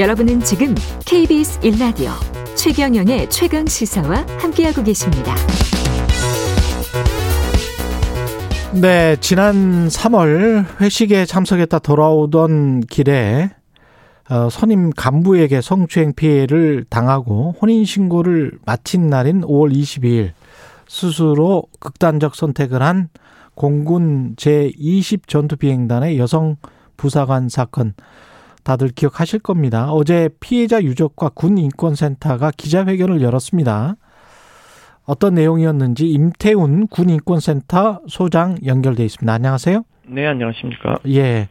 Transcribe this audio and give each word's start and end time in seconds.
여러분은 0.00 0.40
지금 0.40 0.74
KBS 1.04 1.60
1라디오 1.60 2.08
최경영의 2.56 3.28
최강 3.28 3.66
시사와 3.66 4.24
함께하고 4.38 4.82
계십니다. 4.82 5.34
네, 8.80 9.16
지난 9.20 9.88
3월 9.88 10.80
회식에 10.80 11.26
참석했다 11.26 11.80
돌아오던 11.80 12.80
길에 12.80 13.50
어, 14.30 14.48
선임 14.48 14.88
간부에게 14.88 15.60
성추행 15.60 16.14
피해를 16.14 16.86
당하고 16.88 17.56
혼인신고를 17.60 18.52
마친 18.64 19.08
날인 19.08 19.42
5월 19.42 19.70
22일 19.70 20.30
스스로 20.88 21.64
극단적 21.78 22.36
선택을 22.36 22.80
한 22.82 23.10
공군 23.54 24.34
제20 24.36 25.26
전투비행단의 25.26 26.18
여성 26.18 26.56
부사관 26.96 27.50
사건 27.50 27.92
다들 28.64 28.88
기억하실 28.88 29.40
겁니다. 29.40 29.90
어제 29.92 30.28
피해자 30.40 30.82
유족과 30.82 31.30
군 31.30 31.58
인권센터가 31.58 32.52
기자회견을 32.56 33.22
열었습니다. 33.22 33.96
어떤 35.04 35.34
내용이었는지 35.34 36.08
임태훈 36.08 36.86
군 36.86 37.10
인권센터 37.10 38.00
소장 38.06 38.56
연결돼 38.64 39.04
있습니다. 39.04 39.32
안녕하세요. 39.32 39.82
네, 40.06 40.26
안녕하십니까. 40.26 40.98
예. 41.08 41.48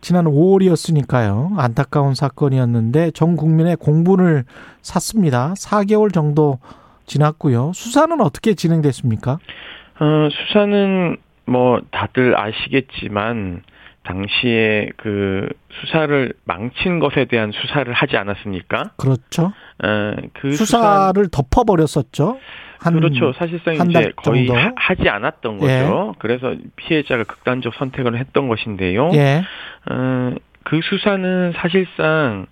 지난 0.00 0.26
5월이었으니까요. 0.26 1.58
안타까운 1.58 2.14
사건이었는데 2.14 3.12
전 3.12 3.36
국민의 3.36 3.76
공분을 3.76 4.44
샀습니다. 4.82 5.54
4개월 5.54 6.12
정도 6.12 6.58
지났고요. 7.06 7.72
수사는 7.74 8.20
어떻게 8.20 8.54
진행됐습니까? 8.54 9.32
어, 9.32 10.28
수사는 10.30 11.16
뭐 11.46 11.80
다들 11.90 12.38
아시겠지만 12.38 13.62
당시에 14.04 14.90
그 14.96 15.48
수사를 15.80 16.32
망친 16.44 17.00
것에 17.00 17.24
대한 17.24 17.52
수사를 17.52 17.92
하지 17.92 18.16
않았습니까? 18.16 18.92
그렇죠. 18.96 19.52
어, 19.82 20.14
그 20.34 20.52
수사를 20.52 21.24
수사... 21.24 21.42
덮어버렸었죠. 21.42 22.38
한, 22.78 22.94
그렇죠. 22.94 23.32
사실상 23.32 23.74
이제 23.88 24.12
거의 24.16 24.46
정도? 24.46 24.62
하지 24.76 25.08
않았던 25.08 25.58
거죠. 25.58 26.12
예. 26.14 26.14
그래서 26.18 26.54
피해자가 26.76 27.24
극단적 27.24 27.74
선택을 27.74 28.18
했던 28.18 28.48
것인데요. 28.48 29.10
예. 29.14 29.42
어, 29.90 30.34
그 30.64 30.80
수사는 30.82 31.52
사실상 31.56 32.46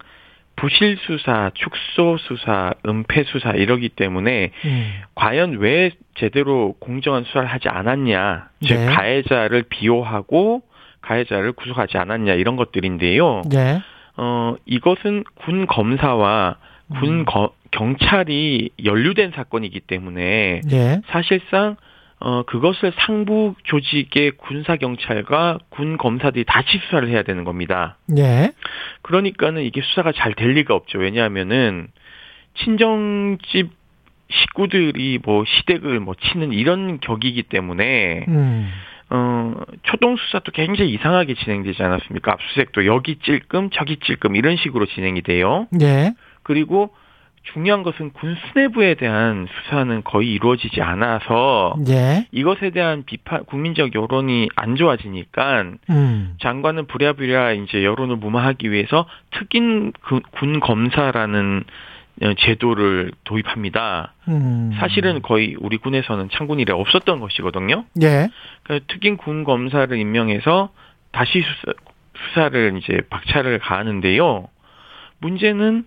부실 0.57 0.97
수사, 1.07 1.51
축소 1.55 2.17
수사, 2.19 2.73
은폐 2.87 3.25
수사 3.25 3.51
이러기 3.51 3.91
때문에 3.91 4.53
음. 4.65 4.93
과연 5.15 5.59
왜 5.59 5.91
제대로 6.15 6.75
공정한 6.79 7.25
수사를 7.25 7.47
하지 7.49 7.69
않았냐, 7.69 8.49
즉 8.67 8.75
네. 8.75 8.87
가해자를 8.87 9.65
비호하고 9.69 10.63
가해자를 11.03 11.53
구속하지 11.53 11.99
않았냐 11.99 12.35
이런 12.35 12.57
것들인데요. 12.57 13.43
네. 13.51 13.81
어 14.17 14.55
이것은 14.67 15.25
군 15.35 15.67
검사와 15.67 16.57
군 16.99 17.21
음. 17.21 17.25
거, 17.25 17.53
경찰이 17.71 18.71
연루된 18.85 19.33
사건이기 19.35 19.81
때문에 19.81 20.61
네. 20.65 21.01
사실상 21.07 21.77
어 22.21 22.43
그것을 22.45 22.93
상부 22.99 23.55
조직의 23.65 24.33
군사 24.37 24.77
경찰과 24.77 25.59
군 25.71 25.97
검사들이 25.97 26.45
다시 26.45 26.79
수사를 26.79 27.09
해야 27.09 27.23
되는 27.23 27.43
겁니다. 27.45 27.97
네. 28.07 28.53
그러니까는 29.03 29.63
이게 29.63 29.81
수사가 29.83 30.13
잘 30.13 30.35
될 30.35 30.51
리가 30.53 30.75
없죠. 30.75 30.99
왜냐하면은 30.99 31.89
친정집 32.59 33.71
식구들이 34.31 35.19
뭐 35.23 35.45
시댁을 35.47 36.01
뭐 36.01 36.15
치는 36.15 36.53
이런 36.53 37.01
격이기 37.01 37.45
때문에 37.45 38.25
음. 38.29 38.71
어, 39.15 39.55
초동 39.83 40.17
수사도 40.17 40.53
굉장히 40.53 40.93
이상하게 40.93 41.35
진행되지 41.35 41.83
않았습니까? 41.83 42.33
압수수색도 42.33 42.87
여기 42.87 43.17
찔끔 43.17 43.69
저기 43.71 43.99
찔끔 43.99 44.37
이런 44.37 44.57
식으로 44.57 44.87
진행이 44.87 45.21
돼요. 45.21 45.67
네. 45.71 46.15
그리고 46.43 46.95
중요한 47.53 47.83
것은 47.83 48.13
군 48.13 48.37
수뇌부에 48.37 48.95
대한 48.95 49.47
수사는 49.65 50.03
거의 50.05 50.33
이루어지지 50.33 50.81
않아서 50.81 51.77
네. 51.85 52.27
이것에 52.31 52.71
대한 52.71 53.03
비판 53.05 53.45
국민적 53.45 53.95
여론이 53.95 54.49
안 54.57 54.77
좋아지니까 54.77 55.65
음. 55.91 56.35
장관은 56.41 56.87
부랴부랴 56.87 57.53
이제 57.53 57.85
여론을 57.85 58.17
무마하기 58.17 58.71
위해서 58.71 59.07
특임 59.33 59.93
군 60.31 60.61
검사라는 60.61 61.65
어, 61.67 61.92
제도를 62.39 63.13
도입합니다. 63.25 64.15
음. 64.29 64.73
사실은 64.79 65.23
거의 65.23 65.57
우리 65.59 65.77
군에서는 65.79 66.29
창군 66.33 66.61
이래 66.61 66.73
없었던 66.73 67.21
것이거든요. 67.21 67.85
예. 68.03 68.29
그러니까 68.63 68.87
특임 68.93 69.17
군 69.17 69.45
검사를 69.45 69.97
임명해서 69.97 70.71
다시 71.11 71.43
수사, 71.43 71.73
수사를 72.29 72.79
이제 72.79 73.01
박차를 73.11 73.59
가하는데요. 73.59 74.49
문제는 75.19 75.85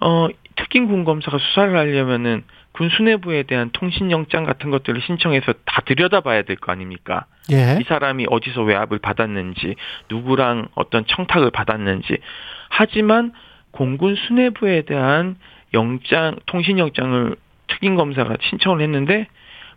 어 0.00 0.28
특임 0.56 0.88
군 0.88 1.04
검사가 1.04 1.38
수사를 1.38 1.76
하려면은 1.76 2.44
군 2.72 2.90
수뇌부에 2.90 3.44
대한 3.44 3.70
통신 3.72 4.10
영장 4.10 4.44
같은 4.44 4.70
것들을 4.70 5.00
신청해서 5.02 5.52
다 5.64 5.82
들여다봐야 5.84 6.42
될 6.42 6.56
거 6.56 6.70
아닙니까? 6.70 7.24
예. 7.50 7.78
이 7.80 7.84
사람이 7.84 8.26
어디서 8.30 8.62
외압을 8.62 8.98
받았는지, 8.98 9.74
누구랑 10.10 10.68
어떤 10.74 11.04
청탁을 11.06 11.50
받았는지. 11.50 12.18
하지만 12.68 13.32
공군 13.72 14.14
수뇌부에 14.14 14.82
대한 14.82 15.36
영장 15.74 16.36
통신 16.46 16.78
영장을 16.78 17.36
특임 17.68 17.96
검사가 17.96 18.36
신청을 18.48 18.80
했는데 18.80 19.26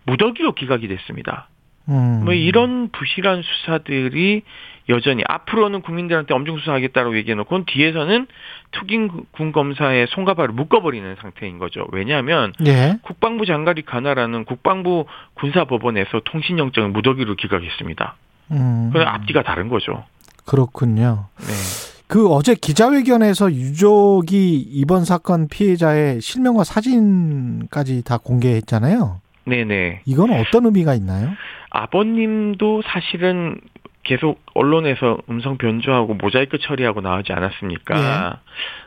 무더기로 0.05 0.53
기각이 0.53 0.87
됐습니다. 0.87 1.47
음. 1.89 2.21
뭐 2.23 2.33
이런 2.33 2.89
부실한 2.89 3.41
수사들이 3.41 4.43
여전히 4.89 5.23
앞으로는 5.27 5.81
국민들한테 5.81 6.33
엄중 6.33 6.57
수사하겠다고 6.59 7.15
얘기해놓고 7.17 7.65
뒤에서는 7.65 8.27
특임 8.71 9.25
군 9.31 9.51
검사의 9.51 10.07
손가발을 10.09 10.53
묶어버리는 10.53 11.15
상태인 11.21 11.59
거죠. 11.59 11.87
왜냐하면 11.91 12.53
예. 12.65 12.97
국방부 13.01 13.45
장관이 13.45 13.85
가나라는 13.85 14.45
국방부 14.45 15.05
군사법원에서 15.35 16.21
통신 16.25 16.59
영장을 16.59 16.89
무더기로 16.89 17.35
기각했습니다. 17.35 18.15
음. 18.51 18.89
그 18.91 19.01
앞뒤가 19.01 19.43
다른 19.43 19.69
거죠. 19.69 20.03
그렇군요. 20.45 21.27
네. 21.37 21.90
그 22.11 22.27
어제 22.27 22.55
기자회견에서 22.55 23.53
유족이 23.53 24.57
이번 24.69 25.05
사건 25.05 25.47
피해자의 25.47 26.19
실명과 26.19 26.65
사진까지 26.65 28.03
다 28.03 28.17
공개했잖아요. 28.17 29.21
네네. 29.45 30.01
이건 30.05 30.31
어떤 30.31 30.65
의미가 30.65 30.93
있나요? 30.95 31.29
아버님도 31.69 32.81
사실은 32.85 33.61
계속 34.03 34.41
언론에서 34.55 35.19
음성 35.29 35.57
변조하고 35.57 36.15
모자이크 36.15 36.57
처리하고 36.59 36.99
나오지 36.99 37.31
않았습니까? 37.31 37.95
예. 37.97 38.39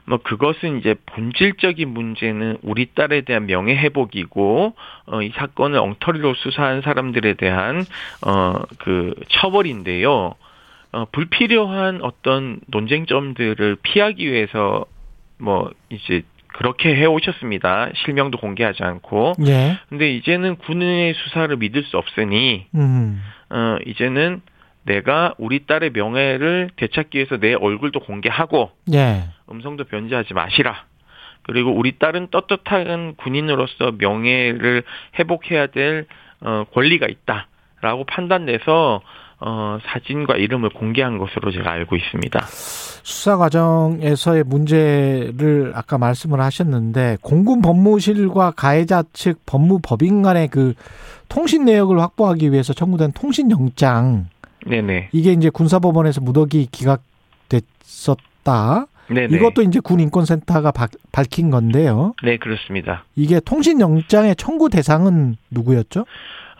뭐 0.04 0.18
그것은 0.22 0.80
이제 0.80 0.94
본질적인 1.06 1.88
문제는 1.88 2.58
우리 2.60 2.90
딸에 2.94 3.22
대한 3.22 3.46
명예 3.46 3.74
회복이고 3.74 4.74
어, 5.06 5.22
이 5.22 5.32
사건을 5.34 5.78
엉터리로 5.78 6.34
수사한 6.34 6.82
사람들에 6.82 7.34
대한 7.34 7.86
어 8.20 8.64
그 8.80 9.14
처벌인데요. 9.30 10.34
어, 10.94 11.06
불필요한 11.10 12.00
어떤 12.02 12.60
논쟁점들을 12.68 13.78
피하기 13.82 14.30
위해서 14.30 14.86
뭐 15.38 15.70
이제 15.90 16.22
그렇게 16.46 16.94
해 16.94 17.04
오셨습니다. 17.04 17.88
실명도 18.04 18.38
공개하지 18.38 18.84
않고. 18.84 19.32
예. 19.44 19.76
근데 19.88 20.14
이제는 20.14 20.56
군의 20.56 21.14
수사를 21.14 21.54
믿을 21.56 21.82
수 21.82 21.98
없으니 21.98 22.66
음. 22.76 23.20
어 23.50 23.76
이제는 23.84 24.40
내가 24.84 25.34
우리 25.38 25.66
딸의 25.66 25.90
명예를 25.90 26.70
되찾기 26.76 27.18
위해서 27.18 27.38
내 27.38 27.54
얼굴도 27.54 28.00
공개하고 28.00 28.70
예. 28.92 29.24
음성도 29.50 29.82
변제하지 29.84 30.32
마시라. 30.32 30.84
그리고 31.42 31.72
우리 31.72 31.98
딸은 31.98 32.28
떳떳한 32.30 33.16
군인으로서 33.16 33.94
명예를 33.98 34.84
회복해야 35.18 35.66
될 35.66 36.06
어, 36.40 36.64
권리가 36.72 37.08
있다 37.08 37.48
라고 37.80 38.04
판단돼서 38.04 39.02
어, 39.46 39.78
사진과 39.84 40.36
이름을 40.36 40.70
공개한 40.70 41.18
것으로 41.18 41.52
제가 41.52 41.70
알고 41.70 41.96
있습니다. 41.96 42.46
수사 42.46 43.36
과정에서의 43.36 44.42
문제를 44.44 45.72
아까 45.74 45.98
말씀을 45.98 46.40
하셨는데 46.40 47.18
공군 47.20 47.60
법무실과 47.60 48.52
가해자 48.52 49.02
측 49.12 49.44
법무법인 49.44 50.22
간의 50.22 50.48
그 50.48 50.72
통신 51.28 51.66
내역을 51.66 52.00
확보하기 52.00 52.52
위해서 52.52 52.72
청구된 52.72 53.12
통신 53.12 53.50
영장. 53.50 54.28
네네. 54.66 55.10
이게 55.12 55.32
이제 55.32 55.50
군사법원에서 55.50 56.22
무더기 56.22 56.68
기각됐었다. 56.72 57.66
네네. 59.08 59.36
이것도 59.36 59.60
이제 59.60 59.80
군 59.80 60.00
인권센터가 60.00 60.72
밝힌 61.12 61.50
건데요. 61.50 62.14
네, 62.22 62.38
그렇습니다. 62.38 63.04
이게 63.14 63.40
통신 63.40 63.78
영장의 63.78 64.36
청구 64.36 64.70
대상은 64.70 65.36
누구였죠? 65.50 66.06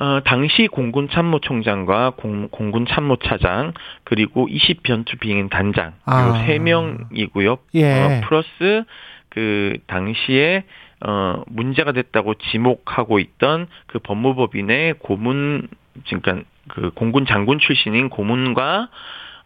어, 0.00 0.20
당시 0.24 0.66
공군 0.66 1.08
참모총장과 1.08 2.14
공, 2.16 2.48
군 2.48 2.86
참모차장 2.86 3.72
그리고 4.02 4.48
20 4.48 4.82
변투 4.82 5.16
비행 5.18 5.48
단장 5.48 5.94
아. 6.04 6.44
세 6.46 6.58
명이고요. 6.58 7.58
예. 7.74 8.02
어, 8.02 8.20
플러스 8.26 8.84
그 9.28 9.78
당시에 9.86 10.64
어 11.04 11.42
문제가 11.48 11.92
됐다고 11.92 12.34
지목하고 12.34 13.18
있던 13.18 13.66
그 13.88 13.98
법무법인의 13.98 14.94
고문 15.00 15.68
그러니까 16.06 16.48
그 16.68 16.90
공군 16.94 17.26
장군 17.26 17.58
출신인 17.58 18.08
고문과 18.08 18.88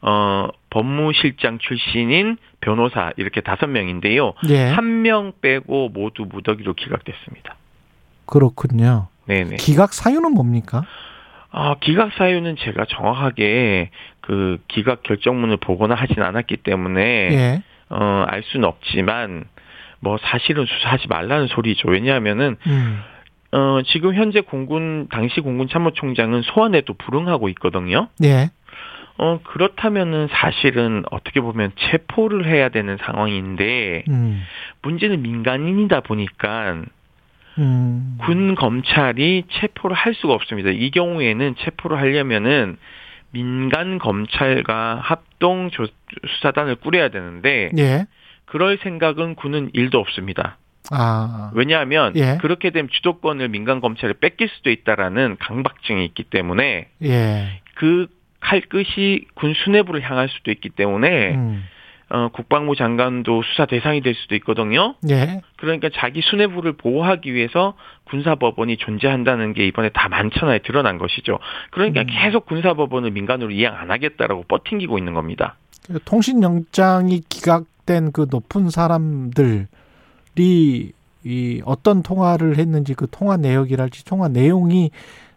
어, 0.00 0.48
법무실장 0.70 1.58
출신인 1.58 2.36
변호사 2.60 3.12
이렇게 3.16 3.40
다섯 3.40 3.66
명인데요. 3.66 4.34
예. 4.50 4.68
한명 4.68 5.32
빼고 5.40 5.88
모두 5.88 6.26
무더기로 6.28 6.74
기각됐습니다. 6.74 7.56
그렇군요. 8.26 9.08
네네. 9.28 9.56
기각 9.56 9.92
사유는 9.92 10.32
뭡니까? 10.32 10.84
아, 11.50 11.76
기각 11.80 12.12
사유는 12.14 12.56
제가 12.56 12.86
정확하게 12.86 13.90
그 14.20 14.58
기각 14.69 15.02
결정문을 15.02 15.58
보거나 15.58 15.94
하진 15.94 16.22
않았기 16.22 16.58
때문에 16.58 17.02
예. 17.02 17.62
어, 17.90 18.25
알 18.28 18.42
수는 18.42 18.66
없지만 18.66 19.44
뭐 20.00 20.19
사실은 20.20 20.66
수사하지 20.66 21.08
말라는 21.08 21.46
소리죠. 21.48 21.88
왜냐하면은 21.88 22.56
음. 22.66 23.00
어, 23.52 23.80
지금 23.86 24.14
현재 24.14 24.40
공군 24.40 25.08
당시 25.10 25.40
공군 25.40 25.69
참모총장은 25.69 26.42
소환에도 26.42 26.94
불응하고 26.94 27.48
있거든요. 27.50 28.08
예. 28.22 28.50
어, 29.20 29.40
그렇다면은 29.42 30.28
사실은 30.31 31.04
어떻게 31.10 31.40
보면 31.40 31.72
체포를 31.76 32.46
해야 32.46 32.69
되는 32.69 32.96
상황인데, 32.98 34.04
음. 34.08 34.42
문제는 34.82 35.22
민간인이다 35.22 36.00
보니까, 36.02 36.82
음. 37.58 38.19
군 38.20 38.55
검찰이 38.55 39.44
체포를 39.50 39.96
할 39.96 40.14
수가 40.14 40.34
없습니다. 40.34 40.70
이 40.70 40.90
경우에는 40.90 41.56
체포를 41.58 41.99
하려면은 41.99 42.76
민간 43.31 43.99
검찰과 43.99 45.00
합동 45.02 45.70
수사단을 46.26 46.76
꾸려야 46.76 47.10
되는데, 47.10 47.70
예. 47.76 48.06
그럴 48.46 48.78
생각은 48.78 49.34
군은 49.34 49.70
일도 49.75 49.99
없습니다. 49.99 50.56
아. 50.90 51.50
왜냐하면 51.55 52.14
예. 52.16 52.38
그렇게 52.40 52.70
되면 52.70 52.88
주도권을 52.90 53.49
민간 53.49 53.81
검찰에 53.81 54.14
뺏길 54.20 54.49
수도 54.49 54.70
있다라는 54.70 55.37
강박증이 55.38 56.05
있기 56.06 56.25
때문에 56.25 56.88
예. 57.02 57.60
그 57.75 58.06
칼끝이 58.40 59.26
군 59.34 59.52
수뇌부를 59.55 60.00
향할 60.08 60.28
수도 60.28 60.50
있기 60.50 60.70
때문에 60.70 61.34
음. 61.34 61.64
어, 62.10 62.28
국방부 62.32 62.75
장관도 62.75 63.43
수사 63.43 63.66
대상이 63.66 64.00
될 64.00 64.14
수도 64.14 64.34
있거든요. 64.37 64.94
예. 65.10 65.43
그러니까 65.56 65.90
자기 65.93 66.22
수뇌부를 66.22 66.72
보호하기 66.72 67.34
위해서 67.34 67.75
군사법원이 68.05 68.78
존재한다는 68.78 69.52
게 69.52 69.66
이번에 69.66 69.90
다 69.90 70.08
만천하에 70.08 70.60
드러난 70.60 70.96
것이죠. 70.96 71.38
그러니까 71.70 72.02
음. 72.02 72.06
계속 72.08 72.46
군사법원을 72.46 73.10
민간으로 73.10 73.50
이양 73.50 73.76
안 73.76 73.90
하겠다라고 73.90 74.44
뻗팅기고 74.49 74.96
있는 74.96 75.12
겁니다. 75.12 75.56
그 75.87 75.99
통신영장이 76.05 77.20
기각된 77.28 78.12
그 78.12 78.26
높은 78.31 78.70
사람들이 78.70 79.66
이 81.25 81.62
어떤 81.66 82.02
통화를 82.02 82.56
했는지 82.56 82.94
그 82.94 83.06
통화 83.10 83.37
내역이랄지 83.37 84.05
통화 84.06 84.28
내용이 84.28 84.90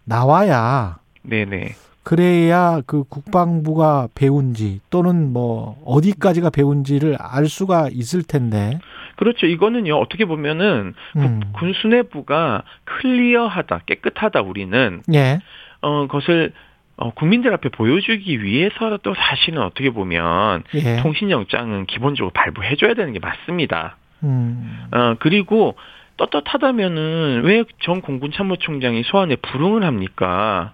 나와야 0.05 0.99
네네. 1.23 1.75
그래야 2.03 2.81
그 2.87 3.03
국방부가 3.03 4.07
배운지 4.15 4.79
또는 4.89 5.31
뭐 5.31 5.77
어디까지가 5.85 6.49
배운지를 6.49 7.15
알 7.19 7.45
수가 7.47 7.89
있을 7.91 8.23
텐데. 8.23 8.79
그렇죠. 9.17 9.45
이거는요, 9.45 9.95
어떻게 9.97 10.25
보면은 10.25 10.93
음. 11.17 11.39
군 11.53 11.73
수뇌부가 11.73 12.63
클리어하다, 12.85 13.81
깨끗하다, 13.85 14.41
우리는. 14.41 15.01
예. 15.13 15.39
어, 15.81 16.07
그것을 16.07 16.53
어, 16.97 17.11
국민들 17.13 17.53
앞에 17.53 17.69
보여주기 17.69 18.43
위해서라도 18.43 19.13
사실은 19.15 19.61
어떻게 19.61 19.89
보면 19.91 20.63
예. 20.75 20.97
통신영장은 21.01 21.85
기본적으로 21.85 22.31
발부해줘야 22.33 22.93
되는 22.95 23.13
게 23.13 23.19
맞습니다. 23.19 23.97
음. 24.23 24.87
어, 24.91 25.15
그리고 25.19 25.75
떳떳하다면은 26.17 27.41
왜 27.43 27.63
전 27.81 28.01
공군 28.01 28.31
참모총장이 28.31 29.03
소환에 29.03 29.35
불응을 29.37 29.83
합니까? 29.83 30.73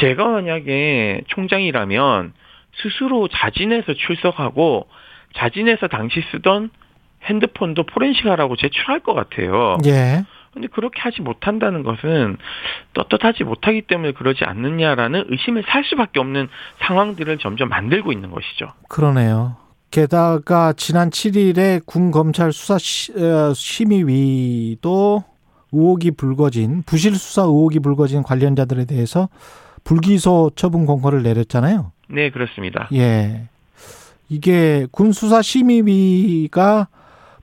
제가 0.00 0.26
만약에 0.26 1.22
총장이라면 1.28 2.32
스스로 2.82 3.28
자진해서 3.28 3.94
출석하고 3.94 4.86
자진해서 5.36 5.88
당시 5.88 6.22
쓰던 6.32 6.70
핸드폰도 7.24 7.84
포렌식하라고 7.84 8.56
제출할 8.56 9.00
것 9.00 9.14
같아요. 9.14 9.78
예. 9.86 10.24
근데 10.52 10.68
그렇게 10.68 11.00
하지 11.00 11.20
못한다는 11.20 11.82
것은 11.82 12.38
떳떳하지 12.94 13.44
못하기 13.44 13.82
때문에 13.82 14.12
그러지 14.12 14.44
않느냐라는 14.44 15.26
의심을 15.28 15.64
살 15.68 15.84
수밖에 15.84 16.18
없는 16.18 16.48
상황들을 16.78 17.36
점점 17.38 17.68
만들고 17.68 18.10
있는 18.10 18.30
것이죠. 18.30 18.68
그러네요. 18.88 19.56
게다가 19.90 20.72
지난 20.72 21.10
7일에 21.10 21.84
군 21.84 22.10
검찰 22.10 22.52
수사 22.52 22.74
어, 22.74 23.52
심의위도 23.54 25.24
의혹이 25.72 26.12
불거진 26.12 26.82
부실 26.86 27.14
수사 27.16 27.42
의혹이 27.42 27.80
불거진 27.80 28.22
관련자들에 28.22 28.86
대해서 28.86 29.28
불기소 29.86 30.50
처분 30.56 30.84
공고를 30.84 31.22
내렸잖아요. 31.22 31.92
네, 32.08 32.30
그렇습니다. 32.30 32.88
예. 32.92 33.48
이게 34.28 34.86
군 34.90 35.12
수사 35.12 35.40
심의위가 35.40 36.88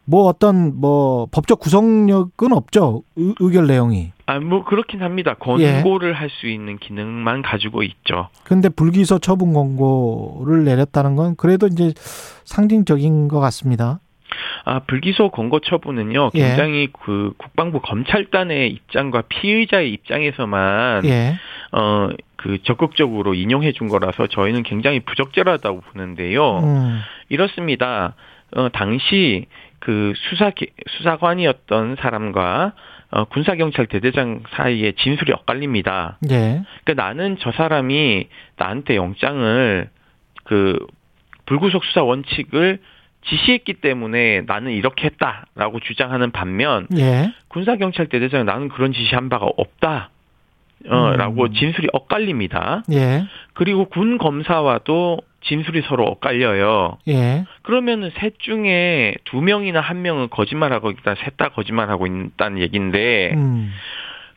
뭐 0.06 0.25
어떤 0.25 0.78
뭐 0.80 1.28
법적 1.31 1.62
구성력은 1.62 2.51
없죠. 2.51 3.04
의, 3.16 3.34
결 3.54 3.68
내용이. 3.68 4.12
아, 4.25 4.40
뭐 4.40 4.66
그렇긴 4.66 5.01
합니다. 5.01 5.36
권고를 5.36 6.10
예. 6.10 6.13
할수 6.13 6.48
있는 6.48 6.78
기능만 6.78 7.44
가지고 7.44 7.81
있죠. 7.84 8.28
근데 8.44 8.68
불기소 8.68 9.19
처분 9.19 9.54
권고를 9.54 10.66
내렸다는 10.66 11.16
건 11.16 11.36
그래도 11.38 11.68
이제 11.68 11.94
상징적인 12.44 13.30
것 13.30 13.40
같습니다. 13.40 14.01
아, 14.66 14.80
불기소 14.80 15.30
권고 15.30 15.60
처분은요, 15.60 16.31
예. 16.36 16.40
굉장히 16.40 16.81
예. 16.84 16.88
그 17.06 17.34
국방부 17.38 17.81
검찰단의 17.81 18.72
입장과 18.72 19.24
피의자의 19.30 19.92
입장에서만, 19.94 21.06
예. 21.06 21.36
어, 21.72 22.10
그 22.44 22.62
적극적으로 22.63 23.34
인용해 23.34 23.72
준 23.72 23.88
거라서 23.88 24.28
저희는 24.28 24.63
굉장히 24.63 25.00
부적절하다고 25.00 25.80
보는데요. 25.80 26.60
음. 26.60 27.00
이렇습니다. 27.30 28.16
어, 28.54 28.68
당시 28.68 29.45
그 29.80 30.12
수사, 30.30 30.51
수사관이었던 30.98 31.95
사람과 32.01 32.74
어, 33.12 33.24
군사경찰 33.25 33.86
대대장 33.88 34.44
사이에 34.57 34.92
진술이 34.92 35.31
엇갈립니다. 35.31 36.18
예. 36.31 36.63
그러니까 36.84 37.06
나는 37.06 37.38
저 37.40 37.54
사람이 37.54 38.28
나한테 38.57 38.98
영장을 38.98 39.90
그 40.44 40.86
불구속 41.45 41.86
수사 41.86 42.04
원칙을 42.04 42.80
지시했기 43.25 43.75
때문에 43.75 44.42
나는 44.48 44.74
이렇게 44.74 45.06
했다라고 45.06 45.80
주장하는 45.80 46.31
반면 46.31 46.88
예. 46.98 47.31
군사경찰 47.48 48.07
대대장은 48.10 48.45
나는 48.45 48.68
그런 48.68 48.92
지시한 48.92 49.30
바가 49.30 49.45
없다. 49.56 50.10
어, 50.89 51.12
음. 51.12 51.18
라고 51.18 51.51
진술이 51.51 51.88
엇갈립니다. 51.94 52.83
예. 52.91 53.25
그리고 53.53 53.85
군 53.85 54.18
검사와도 54.18 55.19
진술이 55.41 55.81
서로 55.88 56.06
엇갈려요. 56.06 56.97
예. 57.07 57.45
그러면은 57.63 58.12
셋 58.15 58.39
중에 58.39 59.15
두 59.25 59.41
명이나 59.41 59.81
한 59.81 60.01
명은 60.01 60.30
거짓말하고 60.30 60.92
있다, 60.92 61.16
셋 61.16 61.37
다 61.37 61.49
거짓말하고 61.49 62.07
있다는 62.07 62.59
얘기인데, 62.59 63.33
음. 63.35 63.71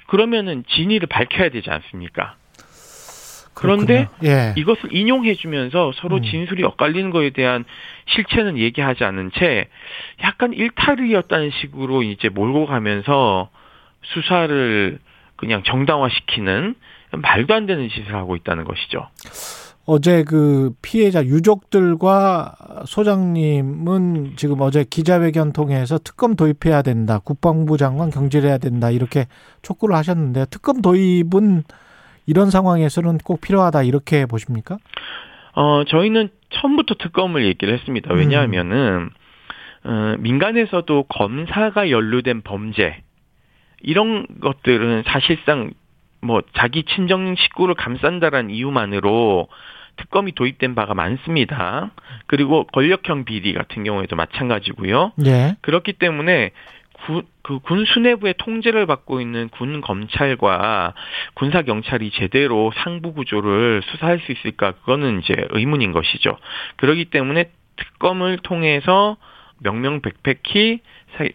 그러면은 0.07 0.65
진위를 0.69 1.09
밝혀야 1.09 1.51
되지 1.51 1.71
않습니까? 1.71 2.37
그런데 3.55 4.09
예. 4.23 4.53
이것을 4.57 4.95
인용해주면서 4.95 5.93
서로 5.97 6.17
음. 6.17 6.23
진술이 6.23 6.63
엇갈리는 6.63 7.11
것에 7.11 7.31
대한 7.31 7.65
실체는 8.07 8.59
얘기하지 8.59 9.05
않은 9.05 9.31
채 9.35 9.69
약간 10.23 10.53
일탈이었다는 10.53 11.51
식으로 11.61 12.03
이제 12.03 12.29
몰고 12.29 12.67
가면서 12.67 13.49
수사를 14.03 14.99
그냥 15.37 15.63
정당화시키는 15.65 16.75
말도 17.13 17.55
안 17.55 17.67
되는 17.67 17.89
짓을 17.89 18.15
하고 18.15 18.37
있다는 18.37 18.65
것이죠. 18.65 19.09
어제 19.89 20.25
그 20.25 20.73
피해자 20.83 21.25
유족들과 21.25 22.57
소장님은 22.87 24.33
지금 24.35 24.61
어제 24.61 24.85
기자회견 24.85 25.53
통해서 25.53 25.99
특검 25.99 26.35
도입해야 26.35 26.83
된다. 26.83 27.21
국방부 27.21 27.77
장관 27.77 28.11
경질해야 28.11 28.59
된다. 28.59 28.91
이렇게 28.91 29.27
촉구를 29.63 29.95
하셨는데 29.95 30.47
특검 30.51 30.83
도입은 30.83 31.63
이런 32.27 32.51
상황에서는 32.51 33.19
꼭 33.19 33.41
필요하다. 33.41 33.85
이렇게 33.85 34.27
보십니까? 34.27 34.79
어, 35.55 35.85
저희는 35.85 36.29
처음부터 36.51 36.97
특검을 36.99 37.47
얘기를 37.47 37.73
했습니다. 37.73 38.13
왜냐하면은, 38.13 39.11
음. 39.87 39.89
어, 39.89 40.17
민간에서도 40.19 41.05
검사가 41.05 41.91
연루된 41.91 42.43
범죄, 42.43 43.03
이런 43.83 44.27
것들은 44.41 45.05
사실상 45.07 45.73
뭐 46.21 46.43
자기 46.55 46.85
친정 46.85 47.35
식구를 47.37 47.75
감싼다라는 47.75 48.51
이유만으로 48.51 49.49
특검이 49.97 50.33
도입된 50.33 50.75
바가 50.75 50.95
많습니다. 50.95 51.91
그리고 52.27 52.65
권력형 52.67 53.25
비리 53.25 53.55
같은 53.55 53.85
경우에도 53.85 54.17
마찬가지고요. 54.17 55.13
예. 55.25 55.57
그렇기 55.63 55.95
때문에 55.95 56.51
그군 57.43 57.85
수뇌부의 57.85 58.35
통제를 58.39 58.87
받고 58.87 59.21
있는 59.21 59.49
군 59.51 59.81
검찰과 59.81 60.95
군사 61.35 61.63
경찰이 61.63 62.11
제대로 62.13 62.73
상부 62.77 63.13
구조를 63.13 63.83
수사할 63.85 64.21
수 64.21 64.33
있을까 64.33 64.73
그거는 64.73 65.21
이제 65.21 65.35
의문인 65.51 65.93
것이죠. 65.93 66.37
그렇기 66.77 67.07
때문에 67.07 67.51
특검을 67.77 68.39
통해서 68.39 69.17
명명백백히 69.61 70.81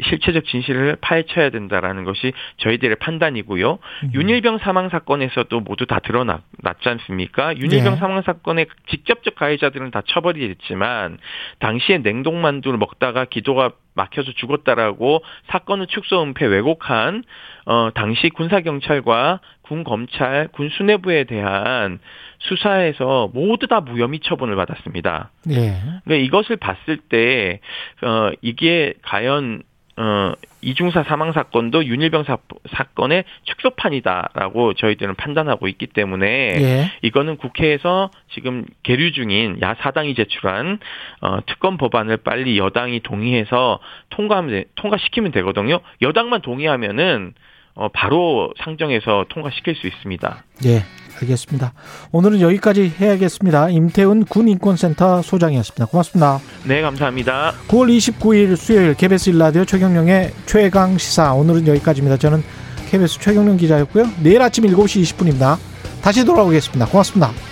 실체적 0.03 0.45
진실을 0.45 0.97
파헤쳐야 1.01 1.49
된다라는 1.49 2.03
것이 2.03 2.33
저희들의 2.57 2.97
판단이고요. 2.97 3.79
음. 4.03 4.11
윤일병 4.13 4.59
사망 4.59 4.89
사건에서도 4.89 5.59
모두 5.61 5.85
다 5.85 5.99
드러났지 5.99 6.41
않습니까? 6.83 7.55
윤일병 7.57 7.93
네. 7.93 7.99
사망 7.99 8.21
사건의 8.21 8.67
직접적 8.89 9.35
가해자들은 9.35 9.91
다 9.91 10.01
처벌이 10.05 10.47
됐지만 10.47 11.17
당시에 11.59 11.99
냉동만두를 11.99 12.77
먹다가 12.77 13.25
기도가 13.25 13.71
막혀서 13.95 14.33
죽었다라고 14.33 15.23
사건을 15.47 15.87
축소 15.87 16.21
은폐 16.21 16.45
왜곡한 16.45 17.23
어 17.65 17.89
당시 17.93 18.29
군사 18.29 18.61
경찰과 18.61 19.39
군 19.71 19.85
검찰, 19.85 20.49
군 20.49 20.67
수뇌부에 20.67 21.23
대한 21.23 21.99
수사에서 22.39 23.29
모두 23.33 23.67
다 23.67 23.79
무혐의 23.79 24.19
처분을 24.19 24.57
받았습니다. 24.57 25.31
예. 25.49 25.79
그러니까 26.03 26.15
이것을 26.25 26.57
봤을 26.57 26.97
때 26.97 27.61
어, 28.01 28.31
이게 28.41 28.95
과연 29.01 29.63
어, 29.95 30.33
이중사 30.61 31.03
사망 31.03 31.31
사건도 31.31 31.85
윤일병 31.85 32.25
사, 32.25 32.37
사건의 32.75 33.23
축소판이다라고 33.45 34.73
저희들은 34.73 35.15
판단하고 35.15 35.69
있기 35.69 35.87
때문에 35.87 36.27
예. 36.27 36.91
이거는 37.01 37.37
국회에서 37.37 38.11
지금 38.33 38.65
계류 38.83 39.13
중인 39.13 39.61
야 39.61 39.75
사당이 39.79 40.15
제출한 40.15 40.79
어, 41.21 41.39
특검 41.45 41.77
법안을 41.77 42.17
빨리 42.17 42.57
여당이 42.57 42.99
동의해서 43.03 43.79
통과하면 44.09 44.65
통과시키면 44.75 45.31
되거든요. 45.31 45.79
여당만 46.01 46.41
동의하면은 46.41 47.35
어, 47.73 47.87
바로 47.93 48.53
상정해서 48.63 49.25
통과시킬 49.29 49.75
수 49.75 49.87
있습니다. 49.87 50.43
예, 50.65 50.83
알겠습니다. 51.21 51.73
오늘은 52.11 52.41
여기까지 52.41 52.91
해야겠습니다. 52.99 53.69
임태훈 53.69 54.25
군인권센터 54.25 55.21
소장이었습니다. 55.21 55.85
고맙습니다. 55.85 56.39
네, 56.65 56.81
감사합니다. 56.81 57.53
9월 57.67 57.95
29일 57.97 58.55
수요일 58.55 58.93
KBS 58.95 59.29
일라디오 59.31 59.65
최경령의 59.65 60.31
최강 60.45 60.97
시사 60.97 61.33
오늘은 61.33 61.67
여기까지입니다. 61.67 62.17
저는 62.17 62.43
KBS 62.89 63.19
최경령 63.19 63.57
기자였고요. 63.57 64.05
내일 64.21 64.41
아침 64.41 64.65
7시 64.65 65.01
20분입니다. 65.03 65.57
다시 66.01 66.25
돌아오겠습니다. 66.25 66.87
고맙습니다. 66.87 67.50